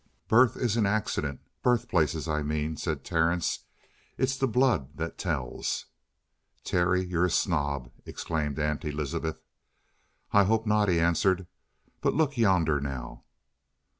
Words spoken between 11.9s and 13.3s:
"But look yonder, now!"